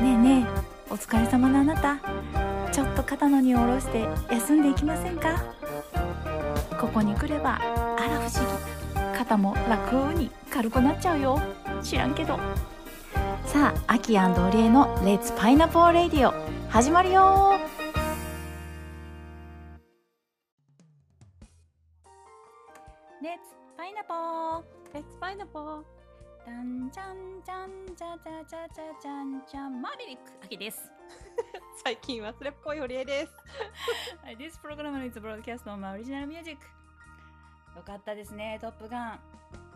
[0.00, 1.98] ねえねえお疲れ様のあなた。
[2.72, 5.44] ちょっと肩の荷を下ろして休んでいきませんか？
[6.80, 9.18] ここに来ればあら不思議。
[9.18, 11.38] 肩も楽に軽くなっちゃうよ。
[11.82, 12.38] 知らんけど。
[13.44, 16.32] さあアキオリエの「レッツパイナポーレディオ」
[16.70, 17.58] 始まるよ。
[23.22, 23.40] レッツ
[23.76, 24.62] パイナポー
[24.94, 25.99] レッツパイナポー
[26.44, 30.90] じゃんじゃんじゃんじゃじゃじゃじゃじゃんじゃんマーベリックアキです。
[31.84, 33.32] 最近忘れっぽい堀江です。
[34.24, 36.58] はい、This program is broadcast on original music
[37.76, 39.20] よかったですねトップガン。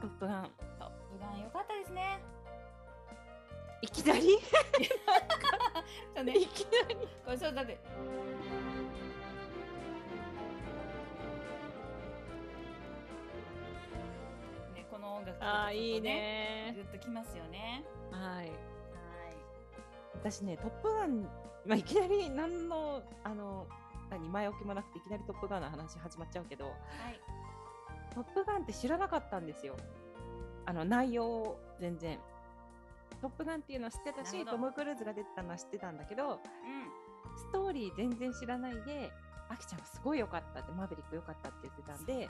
[0.00, 0.50] トップガン。
[0.78, 2.18] トップガンよかったですね。
[3.82, 4.38] いきなり？
[6.14, 6.96] そうねいきなり。
[7.24, 7.78] これそうだって
[15.32, 17.84] ねこの音楽あーいいずねっときますよね。
[18.10, 18.20] はい。
[18.36, 18.48] はい。
[20.14, 21.22] 私ね、トップガン、
[21.66, 23.66] まあ、いきなり何の、あの、
[24.10, 26.74] 何、前置きもなくていきなりトップガンの話始まっちゃうけど、はい。
[28.14, 29.76] トップガンって知らなかったんですよ。
[30.66, 32.18] あの、内容を全然。
[33.20, 36.38] トップガンっていうのは知ってたし、トム・クルーズが出てたのは知ってたんだけど、うん。
[37.36, 39.10] ストーリー全然知らないで、
[39.48, 42.28] アキちゃんがすごい良かったって、マーベリック良かったって言ってたんで、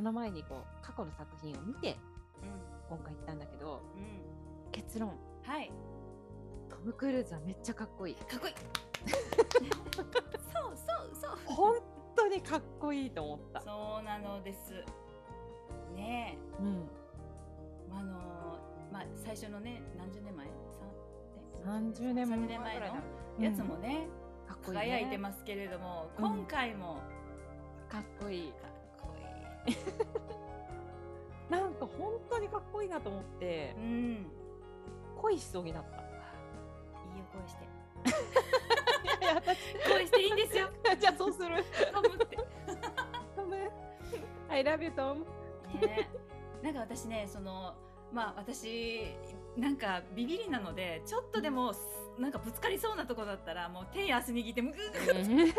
[0.00, 1.98] その前にこう、過去の作品を見て、
[2.42, 2.96] うん。
[2.96, 4.72] 今回行ったんだけど、うん。
[4.72, 5.10] 結論、
[5.42, 5.70] はい。
[6.70, 8.14] トム・クルーズはめっちゃかっこいい。
[8.14, 8.54] かっこいい。
[10.50, 11.38] そうそうそう。
[11.54, 11.76] 本
[12.16, 13.60] 当にかっこいいと思った。
[13.60, 14.72] そうなのです。
[15.94, 16.62] ねえ。
[16.62, 16.88] うん。
[17.92, 20.46] あのーまあ最初のね何十年前
[21.62, 22.96] ？30年前30年前ぐらいの
[23.38, 24.08] なやつもね、
[24.48, 24.84] かっこいい、ね。
[24.86, 26.24] 輝いてますけれども、うん。
[26.24, 27.02] 今回も。
[27.90, 28.52] かっこいい。
[28.52, 28.69] かっこいい
[31.50, 34.26] なんか本当にかっこいいなと思ってう、んいい
[35.20, 35.96] 恋しそうになった。
[35.96, 36.02] よ
[37.32, 39.42] 恋していやいや、
[39.92, 41.64] 恋していいんですよ じゃあそうする。
[41.92, 42.36] トムって
[43.36, 43.70] トム。
[44.48, 45.26] I love you, トム。
[45.86, 46.08] ね
[46.62, 47.74] なんか私ねその
[48.12, 49.14] まあ私
[49.56, 51.72] なんかビビりなのでちょっとでも
[52.18, 55.54] なんかぶつかりそうなとこだったらもう手足握ってむぐー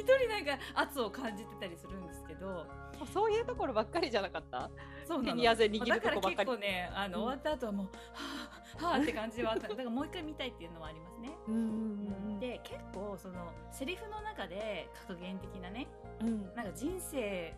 [0.00, 2.66] 一人なんか圧を感じてたりするんですけど
[3.12, 4.70] そういうところばっかりじゃなかった？
[5.06, 7.92] そうなの手に汗握るだからとこばっかり結構ねあの、うん終わった後はもうは
[8.82, 11.30] あはあって感じはあっただからもう一回見たいっていうのはありますね。
[12.40, 15.86] で結構そのセリフの中で格言的なね
[16.20, 16.28] うん。
[16.28, 16.54] うん。
[16.54, 17.54] なんか人生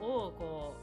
[0.00, 0.74] をこ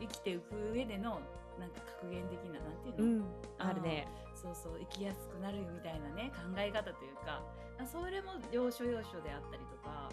[0.00, 1.20] う生きていく上での
[1.58, 3.26] なんか格言的ななんていうの、うん。
[3.58, 4.06] あるね。
[4.34, 7.42] そうそう生きやすくなるよみたいなね考え方というか
[7.90, 10.10] それも要所要所であったりとか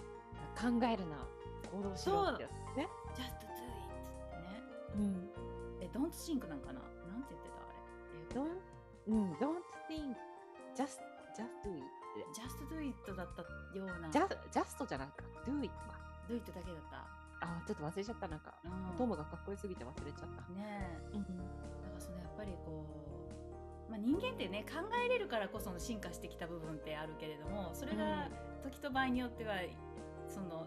[0.54, 1.18] 考えるな。
[1.72, 2.88] 行動しろってやつね。
[3.18, 3.56] 「just do it」っ
[4.30, 4.62] てね
[4.96, 5.30] うん。
[5.82, 6.74] え don't think なんかな？
[6.74, 7.56] なんて言ってた？
[7.60, 8.60] あれ Don't,
[9.08, 10.16] うん、don't think,
[10.76, 11.00] just,
[11.36, 11.84] just do it.
[12.34, 13.42] just do it だった
[13.78, 16.00] ような just, just じゃなくて do it か。
[16.30, 17.08] do it だけだった
[17.46, 18.28] あ、ちょっと忘れちゃった。
[18.28, 20.42] なんか、うんトムがかっこよすぎて忘れちゃった。
[20.54, 21.24] ねえうん。
[21.24, 21.34] だか
[21.96, 22.86] らそのやっぱりこ
[23.88, 28.30] う、まあ、人間ってね考えれるからこその進化してきた部分ってあるけれどもそれが
[28.64, 29.56] 時と場合によっては
[30.34, 30.66] その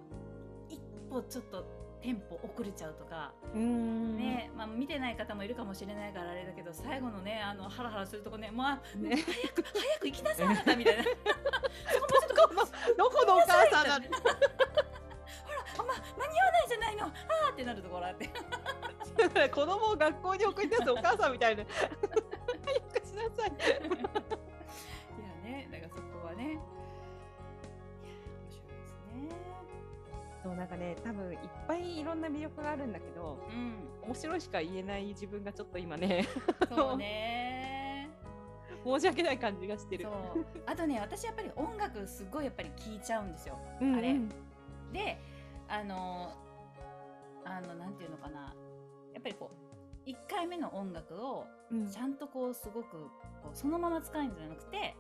[0.69, 1.65] 一歩ちょっと
[2.00, 4.16] テンポ遅れちゃうとか、うん。
[4.16, 11.03] ねまあ、見てない方もいるかもしれないからあれだけど最後のねあのハラハラするとこね、まあ、ね早く早く行きなさいあなたみたいな
[11.93, 12.65] そこもちょっとどこの、
[12.97, 14.04] どこのお母さんなの
[15.77, 18.28] ほら、ま間に合わないじゃないのあーってなるところあって
[19.50, 21.65] 子供を学校に送り出すお母さんみたいな。
[21.65, 21.91] 早
[23.00, 23.50] くしなさい。
[23.50, 23.69] いや
[25.43, 26.59] ねだからそこはね
[30.47, 33.75] そう、なんかね、多分いっぱいいろんな魅力があるんだけど、うん。
[34.07, 36.29] 面白いしか言えない自分がちょっと今ね、
[36.73, 38.09] そうね。
[38.84, 40.05] 申し訳ない感じがしてる。
[40.05, 40.47] そう。
[40.65, 43.59] あとね私やっぱり音楽すごいやっぱり聴いちゃうんですよ。
[43.81, 43.99] うんうん。
[43.99, 44.17] あれ。
[44.93, 45.21] で
[45.69, 46.33] あの
[47.45, 48.55] あのなんていうのかな。
[49.13, 49.51] やっぱりこ
[50.07, 51.91] う1回目の音楽をうん。
[51.91, 52.91] ちゃんとこうすごく
[53.43, 54.95] こうそのまま使うんじゃなくて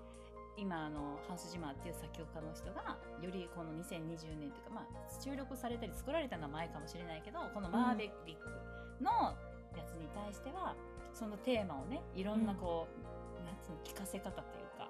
[0.56, 9.36] 今あのハンス・ジマーっていう作曲家の人がよりこの2020年というか、まあ、注力されたり作られたのは前かもしれないけどこのマーベリックの
[9.76, 10.74] やつに対しては、
[11.12, 14.88] そのテーマをねいろんなこう、なんつうの聞かせ方というか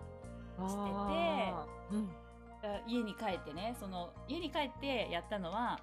[0.59, 2.09] あーうん。
[2.63, 5.81] あ家に帰ってねその家に帰ってやったのは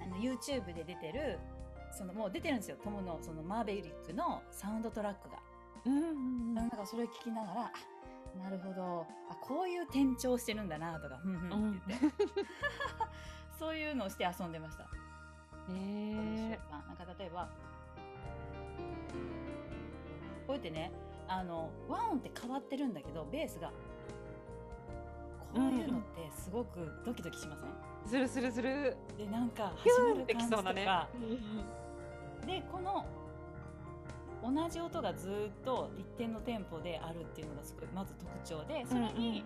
[0.00, 1.38] あの YouTube で出てる
[1.90, 2.76] そのもう出てるんですよ。
[2.82, 5.38] トムのそのマーベリックのサウンドトラックが。
[5.86, 6.54] うんうんうん。
[6.54, 7.72] なんかそれを聞きながら、あ
[8.36, 12.16] なるほど、あこういう転調してるんだなとか、ふんふんって言って、
[13.58, 14.86] そういうのをして遊んでました。
[15.70, 17.48] え習慣なんか例えば、
[20.46, 20.92] こうやってね、
[21.28, 23.68] あの和音って変わってるんだけどベースが
[25.54, 28.96] こういうのってすごくドキドキしません、するするする。
[29.16, 30.86] でなんかヒ始まる感じとか、ね
[32.46, 33.04] でこの
[34.42, 39.44] 同じ音がずーっと一定のテンポであるっていうのがすごいまず特徴でそれに、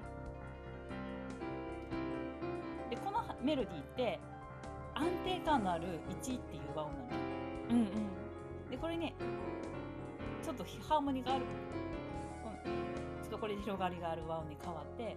[2.91, 4.21] でこのメロディーって
[4.95, 5.85] 安定感のある
[6.23, 7.11] 1っていう和音なのよ
[7.71, 7.87] うんうん。
[8.71, 9.15] でこれね
[10.43, 11.45] ちょっとハーモニーがある。
[13.23, 15.17] ちょっとこれで広がりがある和音に変わって。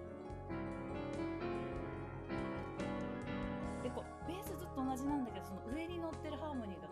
[3.84, 6.88] でこうベースずっと同じなんだけどその上に乗ってるハーモニーが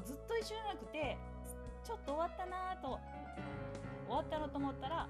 [0.00, 1.16] もずっと一緒じゃなくて
[1.84, 2.98] ちょっと終わったなぁと
[4.08, 5.06] 終わったなと思ったら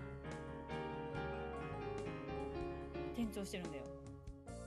[3.15, 3.85] 転調してるんだよ。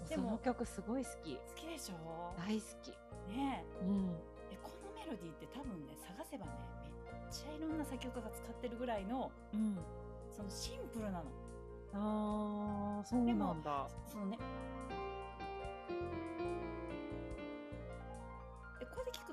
[0.08, 1.36] でもその曲すごい好き。
[1.36, 2.34] 好きでしょ？
[2.38, 2.92] 大好き。
[3.30, 3.66] ね。
[3.82, 4.12] うん。
[4.52, 6.52] えでこのメロディーって多分ね探せばね
[7.12, 9.78] めっちゃいろんな作曲家が使ってるぐらいのうん。
[10.30, 11.24] そのシンプルなの。
[11.96, 13.88] あーそうなんだ。
[14.08, 14.38] そのね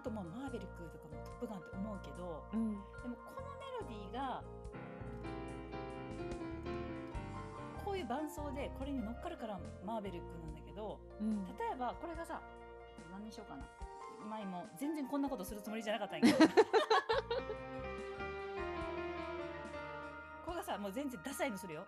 [0.01, 2.73] くとまあマーベリックとかもトップガンって思うけどうん。
[2.73, 4.43] でもこのメロディーが
[7.85, 11.45] こういう伴奏でこれに乗っかるからマーベリックなんだけどうん。
[11.47, 12.41] 例えばこれがさ
[13.13, 13.65] 何にしようかな。
[14.29, 16.53] 前も全然こんなことするつもりじゃなかったんやけど。
[20.45, 21.87] これがさもう全然ダサいのするよ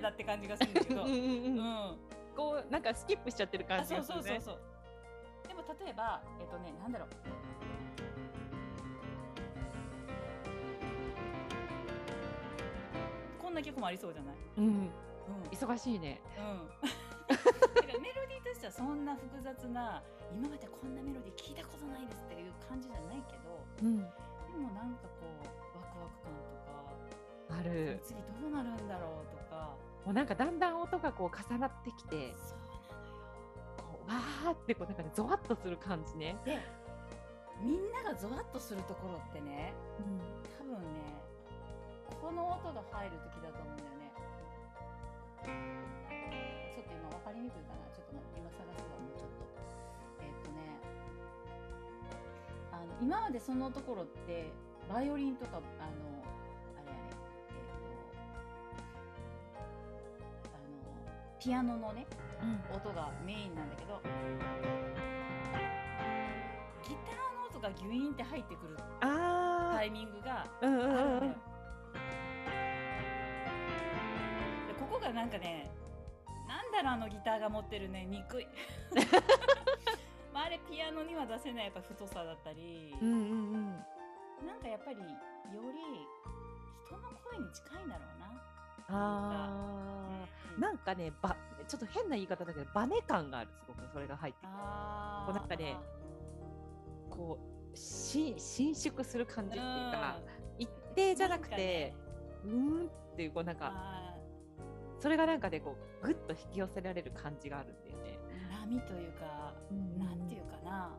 [0.00, 1.02] 嫌だって感じがするんだけど。
[1.04, 1.98] うん
[2.36, 4.24] こうなんかスキップしちゃってる感じがするね。
[4.24, 7.08] そうそうそうでも例えばえっとねなんだろう。
[13.42, 14.36] こんな曲もありそうじゃない？
[14.58, 14.64] うん。
[14.66, 14.90] うん。
[15.50, 16.20] 忙しいね。
[16.38, 16.68] うん。
[17.28, 20.02] だからメロディーとしてはそんな複雑な
[20.32, 23.98] 今までこんなメロディー聞いたことないですっていう感じじゃないけどうん。
[23.98, 24.02] で
[24.56, 25.26] もなんかこ
[25.74, 26.32] うワクワク感
[27.48, 28.00] とかある。
[28.04, 29.39] 次どうなるんだろうとか
[30.04, 32.34] もうなんかだんだん音がこう重なってきて
[33.76, 36.58] こうわーってこうなんかねゾワッとする感じね、で
[37.62, 39.74] みんながゾワッとするところってね
[40.58, 40.88] 多分ね
[42.20, 44.10] この音が入る時だと思うんだよね。
[46.74, 47.86] ちょっと今分かりにくいかな。
[47.94, 49.44] ちょっと今探すわもうちょっと。
[50.20, 50.80] えっとね
[52.72, 54.50] あの今までそのところって
[54.88, 56.24] バイオリンとかあの
[61.40, 62.06] ピアノのね
[62.42, 62.76] うん。
[62.76, 64.00] 音がメインなんだけど
[66.86, 70.76] ギターの音がギュイーンって入ってくるあタイミングがあるだ
[71.26, 71.34] よ。
[74.78, 75.70] ここがなんかね
[76.46, 78.46] なんだろうあのギターが持ってるね憎い。
[80.34, 83.24] まああれピアノには出せないやっぱ太さだったり、うんうんう
[83.56, 84.46] ん。
[84.46, 85.16] なんかやっぱりより
[86.86, 88.19] 人の声に近いんだろうな
[88.90, 89.50] あ
[90.56, 91.36] うんーなんかねば
[91.68, 95.76] ちょっと変な言い方だけどバネ感があるすごくそれが入ってあこうなんかね
[97.08, 97.38] こ
[97.72, 100.18] うし伸縮する感じっていうか、
[100.58, 101.94] 一定じゃなくて
[102.44, 104.14] うーんっていうこうなんかあ
[104.98, 108.18] それがなんかねこうぐっと引き寄せられる感じがあるんだよね。
[108.50, 109.98] ー波というか、うん。
[109.98, 110.90] なんていうかな、ま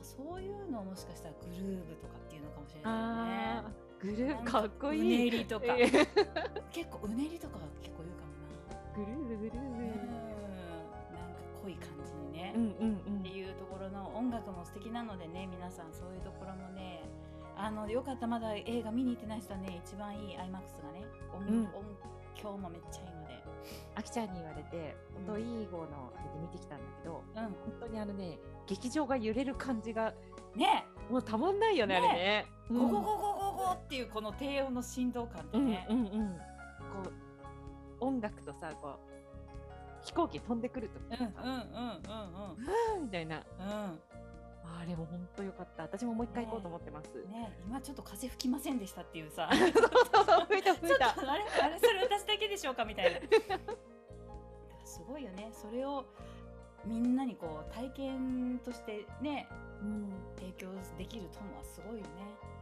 [0.00, 3.25] あ、そういうのをもしかしたらグルーブとかっていうのかもしれないよね
[4.06, 4.50] グループ。
[4.52, 5.28] かっこいい。
[5.28, 5.66] うねりとか。
[5.66, 6.06] えー
[6.70, 8.36] 結構うねりとかは結構言うかも
[8.70, 8.94] な。
[8.94, 9.88] グルーブグルーうん。
[9.88, 12.60] なんか濃い感じにね、ブ。
[12.60, 13.18] うんうんうん。
[13.20, 17.02] っていうところの音楽も素敵なのでね皆さんそういうところもね。
[17.58, 21.64] あのよかったまだ映画見に行ってない人はね一番いい IMAX がね音,、うん。
[21.64, 21.84] 音
[22.34, 23.36] 響もめっちゃいいので。
[23.96, 25.26] あきちゃんに言われてうん。
[25.26, 30.14] 本当いい号のあれで見てきたんだけどう本当にあのね劇場が揺れる感じがん
[30.58, 30.86] ね。
[31.10, 32.08] もうたまんないよねね。
[32.08, 32.46] あれね。
[32.70, 33.35] ゴゴゴゴ
[33.74, 36.06] っていうこの低音の振動感ってうんね、うんうん。
[36.08, 37.10] こ
[38.00, 38.98] う音楽とさこう
[40.04, 43.02] 飛行機飛んでくるとうん、うんうんうんうん。
[43.04, 43.66] みたいなうん。
[43.66, 44.00] うん
[44.68, 45.84] あれも本当よかった。
[45.84, 47.14] 私ももう一回行こうと思ってます。
[47.30, 47.56] ね。
[47.64, 49.48] 今ちょっと風吹きませんでしたっていうさ。
[49.52, 49.80] そうそう
[50.24, 51.14] そう吹いた吹ちょいたっ。
[51.14, 53.20] とあれあれそれ私だけでしょうかみたいな。
[54.84, 55.50] すごいよね。
[55.52, 56.04] それを
[56.84, 59.48] みんなにこう体験としてね
[59.82, 60.12] うん。
[60.36, 60.68] 提供
[60.98, 62.08] できるトムはすごいよね。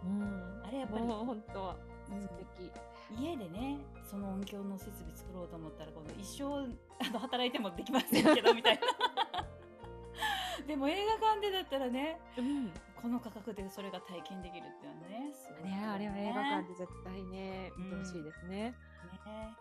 [0.05, 0.63] うん。
[0.63, 1.05] あれやっぱり。
[1.05, 1.77] もう本当
[2.13, 2.21] うん。
[2.21, 2.71] 素敵。
[3.17, 6.67] 家でねその音響の設備作ろうと思ったらこの一生
[6.99, 8.83] あの働いてもできませんけどみたいな。
[10.67, 12.73] でも映画館でだったらねうん。
[13.01, 15.85] この価格でそれが体験できるっていうのはねすごいね。
[15.85, 17.85] あれは映画館で絶対ねうん。
[17.85, 18.49] 見てほしいですね。
[18.49, 18.75] ね。
[19.27, 19.57] ね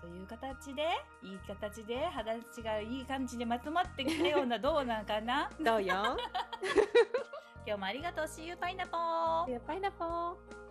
[0.00, 0.82] という形で
[1.22, 5.50] いい形で話がいい感じでまとまってきたようなどうなんかな。
[5.60, 6.16] どうよ
[7.66, 8.26] 今日もありがとう。
[8.26, 10.65] See you パイナポー See you, パイナポー